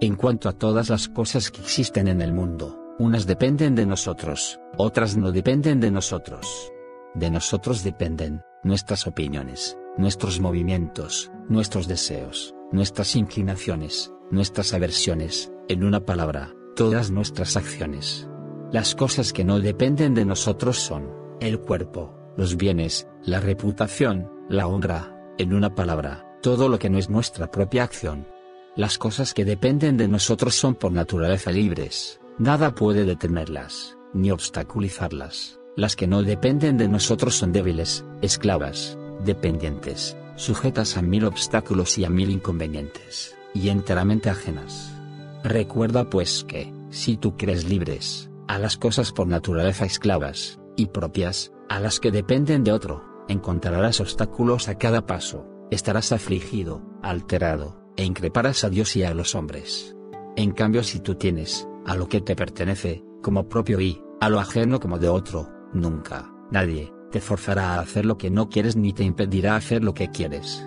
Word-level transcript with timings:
En 0.00 0.14
cuanto 0.14 0.48
a 0.48 0.52
todas 0.52 0.90
las 0.90 1.08
cosas 1.08 1.50
que 1.50 1.60
existen 1.60 2.06
en 2.06 2.22
el 2.22 2.32
mundo, 2.32 2.78
unas 3.00 3.26
dependen 3.26 3.74
de 3.74 3.84
nosotros, 3.84 4.60
otras 4.76 5.16
no 5.16 5.32
dependen 5.32 5.80
de 5.80 5.90
nosotros. 5.90 6.72
De 7.16 7.30
nosotros 7.30 7.82
dependen 7.82 8.42
nuestras 8.62 9.08
opiniones, 9.08 9.76
nuestros 9.96 10.38
movimientos, 10.38 11.32
nuestros 11.48 11.88
deseos, 11.88 12.54
nuestras 12.70 13.16
inclinaciones, 13.16 14.12
nuestras 14.30 14.72
aversiones, 14.72 15.50
en 15.68 15.82
una 15.82 15.98
palabra, 16.06 16.54
todas 16.76 17.10
nuestras 17.10 17.56
acciones. 17.56 18.28
Las 18.70 18.94
cosas 18.94 19.32
que 19.32 19.42
no 19.42 19.58
dependen 19.58 20.14
de 20.14 20.24
nosotros 20.24 20.78
son, 20.78 21.10
el 21.40 21.58
cuerpo, 21.58 22.14
los 22.36 22.56
bienes, 22.56 23.08
la 23.24 23.40
reputación, 23.40 24.30
la 24.48 24.68
honra, 24.68 25.34
en 25.38 25.54
una 25.54 25.74
palabra, 25.74 26.24
todo 26.40 26.68
lo 26.68 26.78
que 26.78 26.88
no 26.88 26.98
es 26.98 27.10
nuestra 27.10 27.50
propia 27.50 27.82
acción. 27.82 28.28
Las 28.76 28.98
cosas 28.98 29.34
que 29.34 29.44
dependen 29.44 29.96
de 29.96 30.08
nosotros 30.08 30.54
son 30.54 30.74
por 30.74 30.92
naturaleza 30.92 31.50
libres, 31.50 32.20
nada 32.38 32.74
puede 32.74 33.04
detenerlas, 33.04 33.96
ni 34.14 34.30
obstaculizarlas. 34.30 35.58
Las 35.76 35.96
que 35.96 36.06
no 36.06 36.22
dependen 36.22 36.76
de 36.76 36.88
nosotros 36.88 37.36
son 37.36 37.52
débiles, 37.52 38.04
esclavas, 38.20 38.98
dependientes, 39.24 40.16
sujetas 40.36 40.96
a 40.96 41.02
mil 41.02 41.24
obstáculos 41.24 41.98
y 41.98 42.04
a 42.04 42.10
mil 42.10 42.30
inconvenientes, 42.30 43.36
y 43.54 43.68
enteramente 43.68 44.30
ajenas. 44.30 44.92
Recuerda 45.44 46.10
pues 46.10 46.44
que, 46.44 46.72
si 46.90 47.16
tú 47.16 47.36
crees 47.36 47.68
libres, 47.68 48.30
a 48.48 48.58
las 48.58 48.76
cosas 48.76 49.12
por 49.12 49.26
naturaleza 49.26 49.84
esclavas, 49.84 50.58
y 50.76 50.86
propias, 50.86 51.52
a 51.68 51.80
las 51.80 52.00
que 52.00 52.10
dependen 52.10 52.64
de 52.64 52.72
otro, 52.72 53.04
encontrarás 53.28 54.00
obstáculos 54.00 54.68
a 54.68 54.78
cada 54.78 55.06
paso, 55.06 55.46
estarás 55.70 56.12
afligido, 56.12 56.82
alterado, 57.02 57.87
e 57.98 58.04
increparás 58.04 58.62
a 58.62 58.70
Dios 58.70 58.94
y 58.96 59.02
a 59.02 59.12
los 59.12 59.34
hombres. 59.34 59.94
En 60.36 60.52
cambio 60.52 60.84
si 60.84 61.00
tú 61.00 61.16
tienes, 61.16 61.68
a 61.84 61.96
lo 61.96 62.08
que 62.08 62.20
te 62.20 62.36
pertenece, 62.36 63.02
como 63.20 63.48
propio 63.48 63.80
y, 63.80 64.00
a 64.20 64.28
lo 64.28 64.38
ajeno 64.38 64.78
como 64.78 64.98
de 64.98 65.08
otro, 65.08 65.50
nunca, 65.74 66.32
nadie, 66.52 66.92
te 67.10 67.20
forzará 67.20 67.74
a 67.74 67.80
hacer 67.80 68.06
lo 68.06 68.16
que 68.16 68.30
no 68.30 68.48
quieres 68.48 68.76
ni 68.76 68.92
te 68.92 69.02
impedirá 69.02 69.56
hacer 69.56 69.82
lo 69.82 69.94
que 69.94 70.10
quieres. 70.10 70.64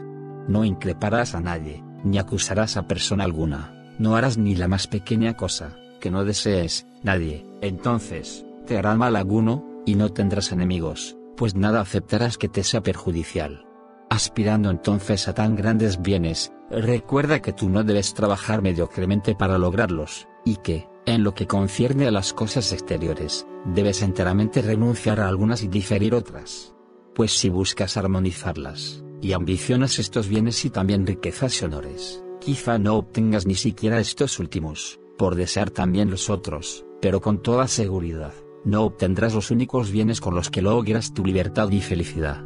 No 0.49 0.65
increparás 0.65 1.33
a 1.33 1.39
nadie, 1.39 1.81
ni 2.03 2.17
acusarás 2.17 2.75
a 2.75 2.85
persona 2.85 3.23
alguna, 3.23 3.95
no 3.97 4.17
harás 4.17 4.38
ni 4.38 4.55
la 4.55 4.67
más 4.67 4.88
pequeña 4.88 5.38
cosa, 5.38 5.77
que 6.01 6.11
no 6.11 6.25
desees, 6.25 6.85
nadie, 7.01 7.45
entonces, 7.61 8.45
te 8.66 8.77
hará 8.77 8.95
mal 8.95 9.16
alguno, 9.16 9.66
y 9.85 9.95
no 9.95 10.09
tendrás 10.09 10.51
enemigos, 10.51 11.16
pues 11.38 11.55
nada 11.55 11.79
aceptarás 11.79 12.38
que 12.38 12.49
te 12.49 12.63
sea 12.63 12.83
perjudicial. 12.83 13.66
Aspirando 14.09 14.69
entonces 14.69 15.29
a 15.29 15.33
tan 15.33 15.55
grandes 15.55 16.01
bienes, 16.01 16.51
recuerda 16.72 17.41
que 17.41 17.53
tú 17.53 17.69
no 17.69 17.83
debes 17.83 18.14
trabajar 18.14 18.61
mediocremente 18.61 19.36
para 19.36 19.58
lograrlos, 19.58 20.27
y 20.45 20.58
que, 20.58 20.88
en 21.05 21.23
lo 21.23 21.33
que 21.33 21.47
concierne 21.47 22.08
a 22.08 22.11
las 22.11 22.33
cosas 22.33 22.72
exteriores, 22.72 23.45
debes 23.66 24.02
enteramente 24.02 24.61
renunciar 24.61 25.19
a 25.19 25.28
algunas 25.28 25.63
y 25.63 25.67
diferir 25.67 26.16
otras. 26.16 26.73
Pues 27.13 27.38
si 27.38 27.50
buscas 27.50 27.97
armonizarlas, 27.97 29.03
y 29.22 29.33
ambicionas 29.33 30.00
estos 30.00 30.28
bienes 30.28 30.63
y 30.66 30.69
también 30.69 31.05
riquezas 31.05 31.61
y 31.61 31.66
honores, 31.66 32.23
quizá 32.39 32.80
no 32.80 32.95
obtengas 32.95 33.45
ni 33.45 33.56
siquiera 33.56 34.00
estos 34.00 34.39
últimos, 34.39 35.00
por 35.17 35.35
desear 35.35 35.69
también 35.69 36.09
los 36.09 36.30
otros, 36.30 36.85
pero 37.02 37.22
con 37.22 37.41
toda 37.41 37.67
seguridad, 37.67 38.33
no 38.63 38.83
obtendrás 38.83 39.33
los 39.33 39.52
únicos 39.52 39.91
bienes 39.91 40.22
con 40.22 40.35
los 40.35 40.50
que 40.50 40.61
logras 40.61 41.13
tu 41.13 41.25
libertad 41.25 41.69
y 41.72 41.81
felicidad. 41.81 42.44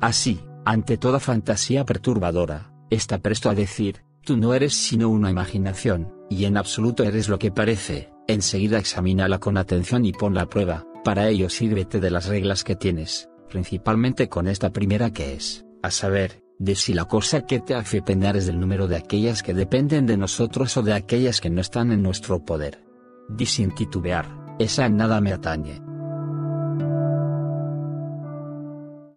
Así, 0.00 0.40
ante 0.64 0.96
toda 0.96 1.20
fantasía 1.20 1.84
perturbadora, 1.84 2.72
está 2.90 3.18
presto 3.18 3.50
a 3.50 3.54
decir, 3.54 4.02
tú 4.22 4.36
no 4.36 4.54
eres 4.54 4.74
sino 4.74 5.08
una 5.08 5.30
imaginación, 5.30 6.12
y 6.28 6.44
en 6.44 6.56
absoluto 6.56 7.04
eres 7.04 7.28
lo 7.28 7.38
que 7.38 7.50
parece, 7.50 8.10
enseguida 8.26 8.78
examínala 8.78 9.38
con 9.38 9.56
atención 9.56 10.04
y 10.04 10.12
ponla 10.12 10.42
a 10.42 10.48
prueba, 10.48 10.84
para 11.04 11.28
ello 11.28 11.48
sírvete 11.48 12.00
de 12.00 12.10
las 12.10 12.26
reglas 12.26 12.64
que 12.64 12.76
tienes, 12.76 13.28
principalmente 13.48 14.28
con 14.28 14.48
esta 14.48 14.70
primera 14.70 15.12
que 15.12 15.34
es, 15.34 15.64
a 15.82 15.90
saber, 15.90 16.42
de 16.58 16.74
si 16.74 16.94
la 16.94 17.04
cosa 17.04 17.46
que 17.46 17.60
te 17.60 17.74
hace 17.74 18.02
penar 18.02 18.36
es 18.36 18.46
del 18.46 18.58
número 18.58 18.88
de 18.88 18.96
aquellas 18.96 19.42
que 19.42 19.54
dependen 19.54 20.06
de 20.06 20.16
nosotros 20.16 20.76
o 20.76 20.82
de 20.82 20.94
aquellas 20.94 21.40
que 21.40 21.50
no 21.50 21.60
están 21.60 21.92
en 21.92 22.02
nuestro 22.02 22.44
poder. 22.44 22.82
Di 23.28 23.46
sin 23.46 23.74
titubear, 23.74 24.26
esa 24.58 24.86
en 24.86 24.96
nada 24.96 25.20
me 25.20 25.32
atañe, 25.32 25.82